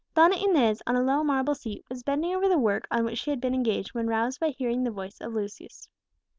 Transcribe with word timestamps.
Donna 0.15 0.35
Inez, 0.35 0.81
on 0.87 0.95
a 0.95 1.03
low 1.03 1.23
marble 1.23 1.53
seat, 1.53 1.85
was 1.87 2.01
bending 2.01 2.33
over 2.33 2.49
the 2.49 2.57
work 2.57 2.87
on 2.89 3.05
which 3.05 3.19
she 3.19 3.29
had 3.29 3.39
been 3.39 3.53
engaged 3.53 3.93
when 3.93 4.07
roused 4.07 4.39
by 4.39 4.49
hearing 4.49 4.83
the 4.83 4.89
voice 4.89 5.21
of 5.21 5.35
Lucius. 5.35 5.89